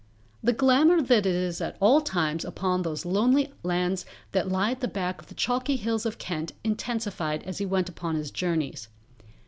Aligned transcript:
The 0.41 0.51
glamour 0.51 0.99
that 1.03 1.27
is 1.27 1.61
at 1.61 1.77
all 1.79 2.01
times 2.01 2.43
upon 2.43 2.81
those 2.81 3.05
lonely 3.05 3.53
lands 3.61 4.03
that 4.31 4.49
lie 4.49 4.71
at 4.71 4.79
the 4.79 4.87
back 4.87 5.21
of 5.21 5.27
the 5.27 5.35
chalky 5.35 5.75
hills 5.75 6.07
of 6.07 6.17
Kent 6.17 6.53
intensified 6.63 7.43
as 7.43 7.59
he 7.59 7.67
went 7.67 7.87
upon 7.87 8.15
his 8.15 8.31
journeys. 8.31 8.87